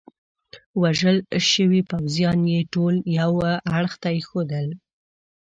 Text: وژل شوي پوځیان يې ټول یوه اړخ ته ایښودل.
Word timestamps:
وژل 0.81 1.17
شوي 1.49 1.81
پوځیان 1.91 2.39
يې 2.53 2.61
ټول 2.73 2.95
یوه 3.19 3.49
اړخ 3.77 3.93
ته 4.01 4.09
ایښودل. 4.15 4.67